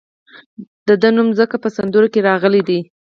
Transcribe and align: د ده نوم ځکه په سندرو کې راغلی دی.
د 0.87 0.89
ده 1.01 1.09
نوم 1.15 1.29
ځکه 1.39 1.55
په 1.63 1.67
سندرو 1.75 2.07
کې 2.13 2.25
راغلی 2.29 2.61
دی. 2.69 2.79